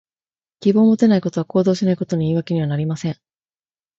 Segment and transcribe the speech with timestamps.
[0.63, 3.17] 希望を持てないことは、行動しないことの言い訳にはなりません。